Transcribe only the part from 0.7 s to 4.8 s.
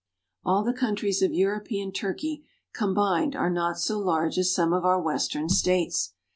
countries of European Turkey combined are not so large as some